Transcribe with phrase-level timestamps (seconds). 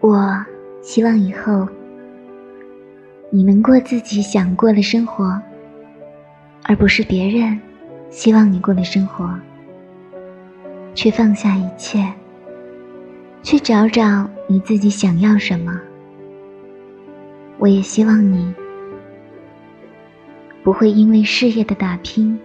[0.00, 0.44] 我
[0.82, 1.66] 希望以后
[3.30, 5.40] 你能过自己想过的生活，
[6.64, 7.58] 而不是别人
[8.10, 9.34] 希望你过的生活。
[10.94, 12.12] 去放下一切，
[13.42, 15.80] 去找找你自己想要什么。
[17.58, 18.54] 我也希望你
[20.62, 22.38] 不会因为事业的打拼，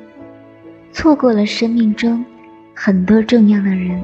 [0.92, 2.26] 错过了生命中
[2.74, 4.02] 很多重要的人、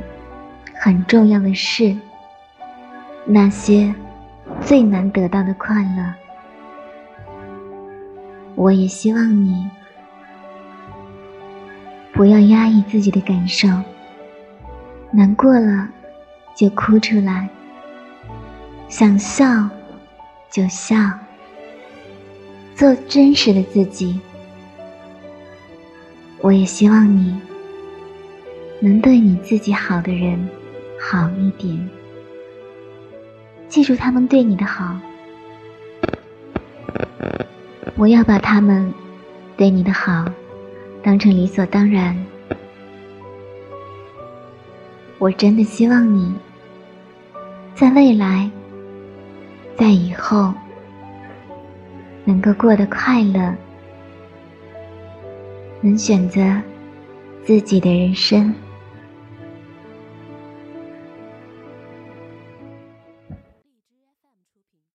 [0.85, 1.97] 很重要的事，
[3.25, 3.91] 那些
[4.61, 6.13] 最难得到的快乐。
[8.53, 9.67] 我也希望你
[12.13, 13.67] 不要压抑自己的感受。
[15.09, 15.89] 难过了，
[16.55, 17.47] 就哭出来；
[18.87, 19.67] 想笑，
[20.51, 20.95] 就笑。
[22.75, 24.21] 做真实的自己。
[26.41, 27.41] 我也希望你
[28.79, 30.47] 能对你自己好的人
[31.07, 31.87] 好一点，
[33.69, 34.99] 记住他们对你的好。
[37.95, 38.91] 我要把他们
[39.55, 40.25] 对你的好
[41.03, 42.17] 当成理所当然。
[45.19, 46.33] 我真的希望你，
[47.75, 48.49] 在未来，
[49.77, 50.51] 在以后，
[52.23, 53.55] 能够过得快乐，
[55.81, 56.41] 能选择
[57.43, 58.51] 自己的人生。